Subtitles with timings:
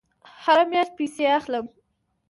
[0.43, 1.65] هره میاشت پیسې اخلم